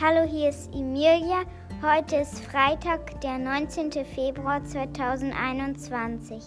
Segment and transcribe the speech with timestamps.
[0.00, 1.42] Hallo, hier ist Emilia.
[1.82, 3.90] Heute ist Freitag, der 19.
[4.04, 6.40] Februar 2021.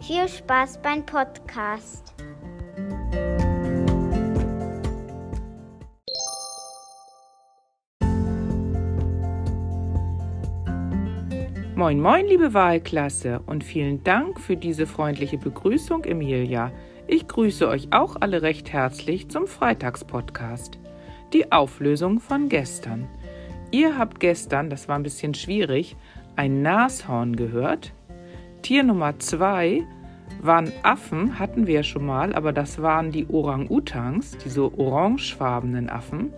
[0.00, 2.14] Viel Spaß beim Podcast.
[11.74, 16.72] Moin, moin, liebe Wahlklasse und vielen Dank für diese freundliche Begrüßung, Emilia.
[17.06, 20.78] Ich grüße euch auch alle recht herzlich zum Freitagspodcast.
[21.32, 23.08] Die Auflösung von gestern.
[23.72, 25.96] Ihr habt gestern, das war ein bisschen schwierig,
[26.36, 27.92] ein Nashorn gehört.
[28.62, 29.82] Tier Nummer zwei
[30.40, 36.32] waren Affen, hatten wir ja schon mal, aber das waren die Orang-Utans, diese orangefarbenen Affen.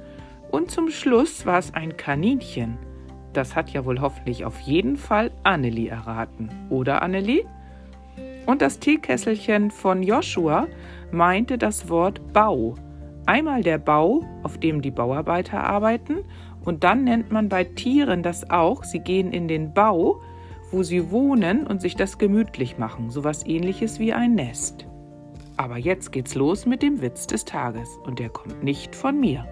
[0.51, 2.79] Und zum Schluss war es ein Kaninchen.
[3.35, 6.49] Das hat ja wohl hoffentlich auf jeden Fall Annelie erraten.
[6.71, 7.45] Oder Annelie?
[8.47, 10.67] Und das Teekesselchen von Joshua
[11.13, 12.75] meinte das Wort Bau.
[13.29, 16.25] Einmal der Bau, auf dem die Bauarbeiter arbeiten,
[16.65, 20.23] und dann nennt man bei Tieren das auch, sie gehen in den Bau,
[20.71, 24.87] wo sie wohnen und sich das gemütlich machen, sowas ähnliches wie ein Nest.
[25.59, 29.47] Aber jetzt geht's los mit dem Witz des Tages und der kommt nicht von mir.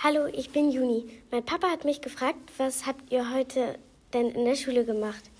[0.00, 1.06] Hallo, ich bin Juni.
[1.32, 3.76] Mein Papa hat mich gefragt, was habt ihr heute
[4.12, 5.33] denn in der Schule gemacht?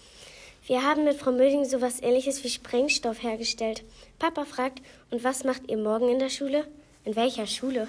[0.66, 3.84] Wir haben mit Frau Möding sowas ähnliches wie Sprengstoff hergestellt.
[4.18, 6.66] Papa fragt, und was macht ihr morgen in der Schule?
[7.04, 7.86] In welcher Schule?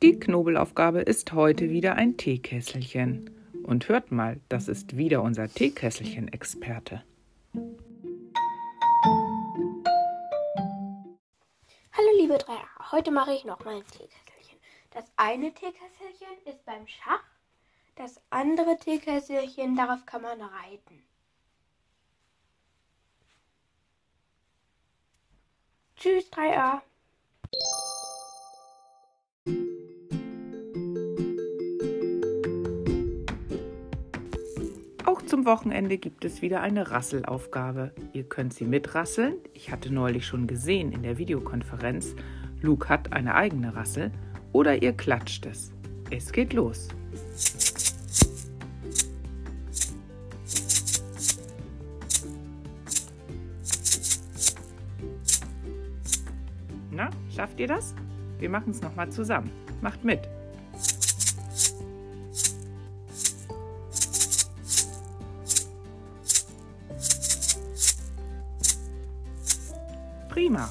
[0.00, 3.30] Die Knobelaufgabe ist heute wieder ein Teekesselchen.
[3.64, 7.02] Und hört mal, das ist wieder unser Teekesselchen-Experte.
[13.04, 14.58] Heute mache ich noch mal ein Teekesselchen.
[14.90, 17.22] Das eine Teekesselchen ist beim Schach,
[17.96, 21.02] das andere Teekesselchen, darauf kann man reiten.
[25.96, 26.82] Tschüss Dreier.
[35.04, 37.94] Auch zum Wochenende gibt es wieder eine Rasselaufgabe.
[38.14, 39.36] Ihr könnt sie mitrasseln.
[39.52, 42.14] Ich hatte neulich schon gesehen in der Videokonferenz,
[42.64, 44.10] Luke hat eine eigene Rassel.
[44.52, 45.70] Oder ihr klatscht es.
[46.10, 46.88] Es geht los.
[56.90, 57.94] Na, schafft ihr das?
[58.38, 59.50] Wir machen es nochmal zusammen.
[59.82, 60.20] Macht mit.
[70.30, 70.70] Prima.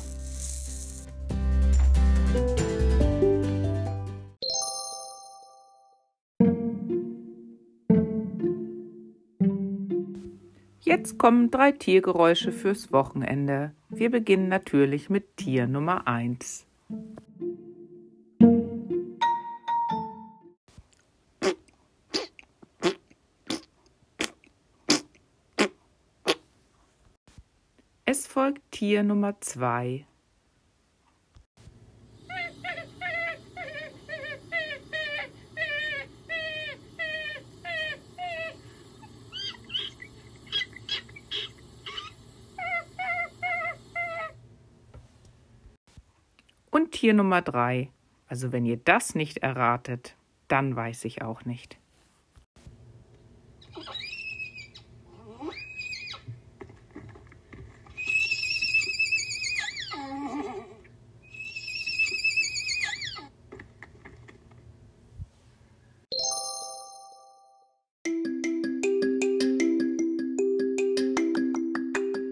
[11.24, 13.72] Kommen drei Tiergeräusche fürs Wochenende.
[13.88, 16.66] Wir beginnen natürlich mit Tier Nummer 1.
[28.04, 30.06] Es folgt Tier Nummer 2.
[46.74, 47.90] Und Tier Nummer 3.
[48.30, 50.16] Also wenn ihr das nicht erratet,
[50.48, 51.78] dann weiß ich auch nicht.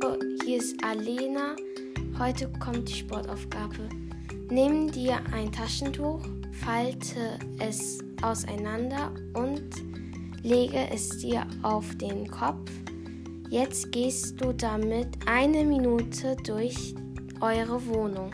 [0.01, 1.57] Oh, hier ist Alena.
[2.17, 3.89] Heute kommt die Sportaufgabe.
[4.51, 6.19] Nimm dir ein Taschentuch,
[6.51, 9.63] falte es auseinander und
[10.43, 12.69] lege es dir auf den Kopf.
[13.49, 16.93] Jetzt gehst du damit eine Minute durch
[17.39, 18.31] eure Wohnung,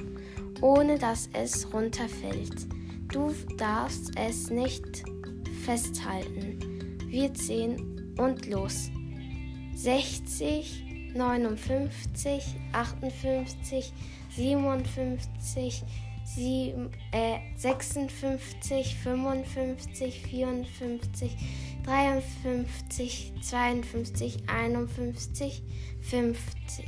[0.59, 2.65] ohne dass es runterfällt.
[3.13, 5.03] Du darfst es nicht
[5.65, 6.97] festhalten.
[7.05, 8.89] Wir zählen und los.
[9.75, 12.43] 60, 59,
[12.73, 13.93] 58,
[14.31, 15.83] 57,
[16.35, 21.37] 7, äh, 56, 55, 54,
[21.85, 25.63] 53, 52, 51,
[26.01, 26.85] 50.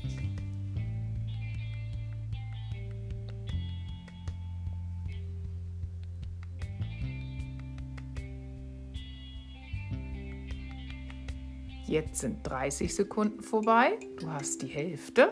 [11.87, 13.97] Jetzt sind 30 Sekunden vorbei.
[14.19, 15.31] Du hast die Hälfte.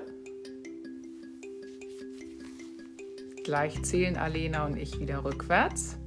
[3.48, 5.98] Gleich zählen Alena und ich wieder rückwärts.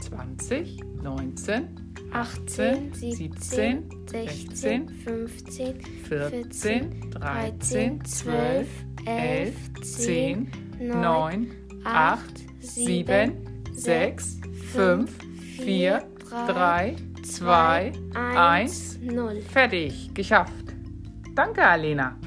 [0.00, 1.68] 20, 19,
[2.10, 8.68] 18, 17, 16, 15, 14, 13, 12,
[9.06, 11.50] 11, 10, 9,
[11.84, 12.24] 8,
[12.58, 13.32] 7,
[13.70, 14.40] 6,
[14.72, 15.10] 5,
[15.58, 16.02] 4,
[16.48, 19.42] 3, 2, 1, 0.
[19.42, 20.74] Fertig, geschafft.
[21.36, 22.18] Danke, Alena.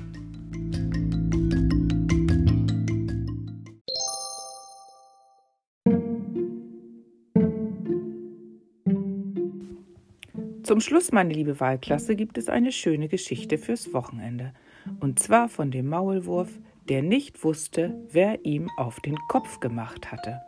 [10.70, 14.54] Zum Schluss, meine liebe Wahlklasse, gibt es eine schöne Geschichte fürs Wochenende.
[15.00, 20.44] Und zwar von dem Maulwurf, der nicht wusste, wer ihm auf den Kopf gemacht hatte.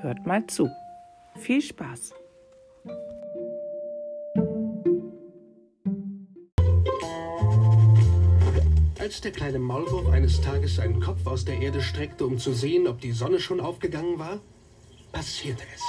[0.00, 0.70] Hört mal zu.
[1.36, 2.14] Viel Spaß!
[8.98, 12.86] Als der kleine Maulwurf eines Tages seinen Kopf aus der Erde streckte, um zu sehen,
[12.86, 14.40] ob die Sonne schon aufgegangen war,
[15.12, 15.82] passierte es.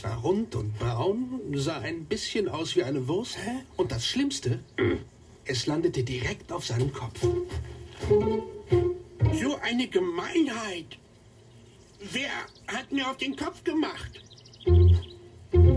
[0.00, 3.36] Es war rund und braun, sah ein bisschen aus wie eine Wurst.
[3.76, 4.60] Und das Schlimmste,
[5.44, 7.20] es landete direkt auf seinem Kopf.
[9.34, 10.96] So eine Gemeinheit.
[12.12, 12.30] Wer
[12.66, 14.22] hat mir auf den Kopf gemacht?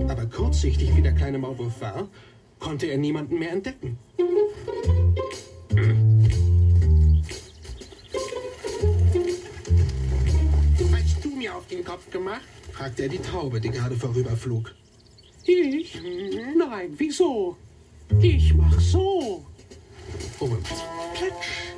[0.08, 2.08] Aber kurzsichtig wie der kleine Maulwurf war,
[2.60, 3.98] konnte er niemanden mehr entdecken.
[10.94, 12.62] Hast du mir auf den Kopf gemacht?
[12.74, 14.74] Fragte er die Taube, die gerade vorüberflug.
[15.46, 16.00] Ich?
[16.58, 17.56] Nein, wieso?
[18.20, 19.46] Ich mach so.
[20.40, 20.66] Und
[21.16, 21.74] klatsch,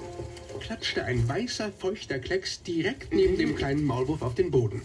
[0.59, 4.81] klatschte ein weißer, feuchter Klecks direkt neben dem kleinen Maulwurf auf den Boden.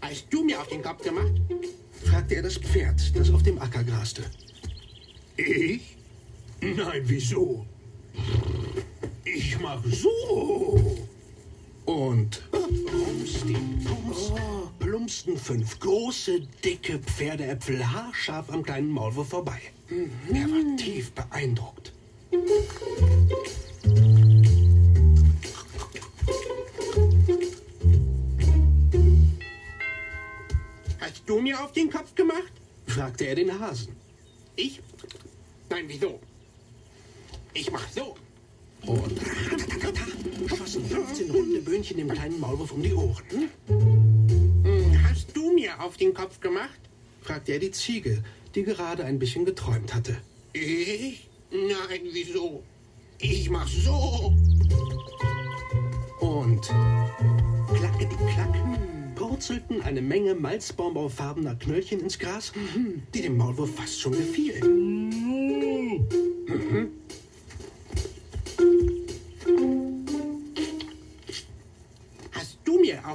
[0.00, 1.32] Hast du mir auf den Kopf gemacht?
[2.04, 4.22] fragte er das Pferd, das auf dem Acker graste.
[5.36, 5.96] Ich?
[6.60, 7.66] Nein, wieso?
[9.24, 10.77] Ich mach so.
[11.88, 12.42] Und
[14.78, 19.58] plumpsten fünf große, dicke Pferdeäpfel haarscharf am kleinen Maulwurf vorbei.
[19.88, 21.94] Er war tief beeindruckt.
[31.00, 32.52] Hast du mir auf den Kopf gemacht?
[32.86, 33.96] fragte er den Hasen.
[34.56, 34.82] Ich?
[35.70, 36.20] Nein, wieso?
[37.54, 38.14] Ich mach so.
[38.82, 39.18] Und
[41.18, 43.50] schossen 15 runde Böhnchen dem kleinen Maulwurf um die Ohren.
[43.66, 46.78] Hm, Hast du mir auf den Kopf gemacht?
[47.22, 48.22] fragte er die Ziege,
[48.54, 50.16] die gerade ein bisschen geträumt hatte.
[50.52, 51.28] Ich?
[51.50, 52.62] Nein, wieso?
[53.18, 54.34] Ich mach so.
[56.20, 56.62] Und
[57.74, 58.54] klacke die Klack
[59.14, 62.52] purzelten eine Menge malzbonbonfarbener Knöllchen ins Gras,
[63.14, 64.62] die dem Maulwurf fast schon gefielen.
[66.48, 67.27] Hast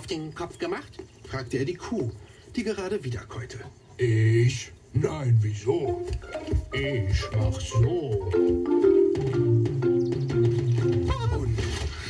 [0.04, 0.92] auf den Kopf gemacht?
[1.24, 2.12] fragte er die Kuh,
[2.58, 3.60] die gerade wieder käute.
[3.98, 4.70] Ich?
[4.92, 6.06] Nein, wieso?
[6.74, 8.30] Ich mach so.
[11.40, 11.58] Und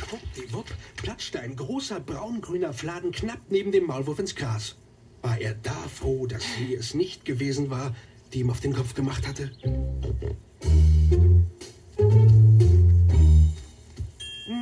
[0.08, 4.74] schwuppdiwupp platschte ein großer braungrüner Fladen knapp neben dem Maulwurf ins Gras.
[5.22, 7.94] War er da froh, dass sie es nicht gewesen war,
[8.32, 9.52] die ihm auf den Kopf gemacht hatte?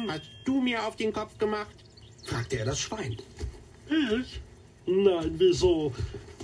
[0.06, 1.74] Hast du mir auf den Kopf gemacht?
[2.22, 3.16] Fragte er das Schwein.
[3.88, 4.40] Ich?
[4.86, 5.92] Nein, wieso?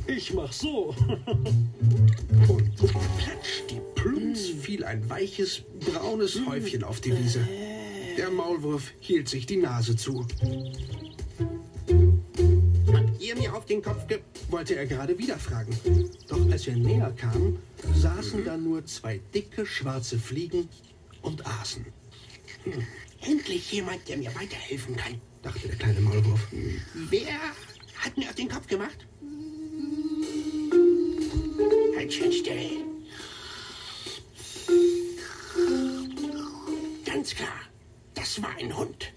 [0.06, 0.94] Ich mach so.
[2.48, 7.46] Und platsch, die Plumps fiel ein weiches, braunes Häufchen auf die Wiese.
[8.16, 10.26] Der Maulwurf hielt sich die Nase zu.
[12.92, 14.20] Habt ihr mir auf den Kopf ge...
[14.50, 15.78] wollte er gerade wieder fragen.
[16.28, 17.58] Doch als er näher kam,
[17.94, 20.68] saßen da nur zwei dicke schwarze Fliegen
[21.22, 21.84] und aßen,
[23.20, 25.20] Endlich jemand, der mir weiterhelfen kann.
[25.42, 26.48] Dachte der kleine Maulwurf.
[26.94, 27.38] Wer
[27.96, 29.06] hat mir auf den Kopf gemacht?
[31.96, 32.84] Halt schön still.
[37.04, 37.60] Ganz klar,
[38.14, 39.12] das war ein Hund.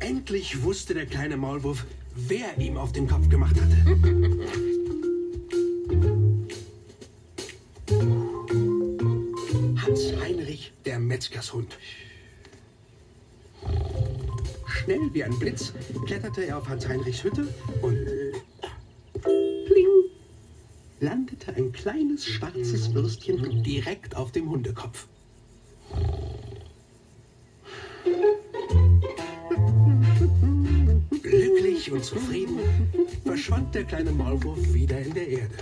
[0.00, 4.80] Endlich wusste der kleine Maulwurf, wer ihm auf den Kopf gemacht hatte.
[11.14, 11.52] Metzgers
[14.66, 15.72] Schnell wie ein Blitz
[16.06, 17.46] kletterte er auf Hans-Heinrichs Hütte
[17.82, 18.32] und äh,
[19.22, 19.86] pling,
[20.98, 25.06] landete ein kleines schwarzes Würstchen direkt auf dem Hundekopf.
[31.22, 32.58] Glücklich und zufrieden
[33.24, 35.54] verschwand der kleine Maulwurf wieder in der Erde.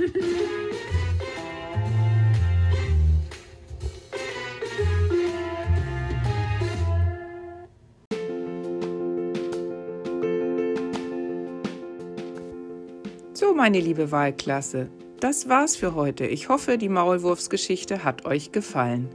[13.43, 16.25] So, meine liebe Wahlklasse, das war's für heute.
[16.25, 19.09] Ich hoffe, die Maulwurfsgeschichte hat euch gefallen.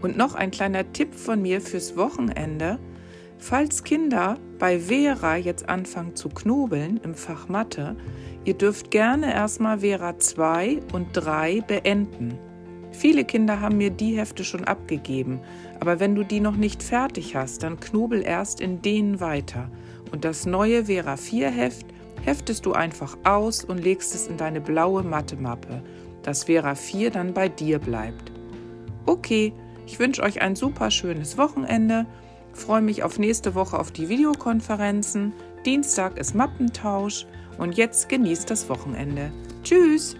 [0.00, 2.80] Und noch ein kleiner Tipp von mir fürs Wochenende.
[3.38, 7.94] Falls Kinder bei Vera jetzt anfangen zu knobeln im Fach Mathe,
[8.44, 12.36] ihr dürft gerne erstmal Vera 2 und 3 beenden.
[12.90, 15.38] Viele Kinder haben mir die Hefte schon abgegeben,
[15.78, 19.70] aber wenn du die noch nicht fertig hast, dann knobel erst in denen weiter.
[20.10, 21.86] Und das neue Vera 4 Heft
[22.22, 25.82] heftest du einfach aus und legst es in deine blaue Mathemappe,
[26.22, 28.32] dass Vera 4 dann bei dir bleibt.
[29.06, 29.52] Okay,
[29.86, 32.06] ich wünsche euch ein super schönes Wochenende,
[32.52, 35.32] freue mich auf nächste Woche auf die Videokonferenzen.
[35.66, 37.26] Dienstag ist Mappentausch
[37.58, 39.32] und jetzt genießt das Wochenende.
[39.62, 40.16] Tschüss!